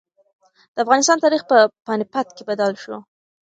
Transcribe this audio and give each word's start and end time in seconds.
د 0.73 0.75
افغانستان 0.83 1.17
تاریخ 1.25 1.41
په 1.51 1.57
پاني 1.85 2.05
پت 2.13 2.27
کې 2.35 2.43
بدل 2.49 2.71
شو. 2.83 2.95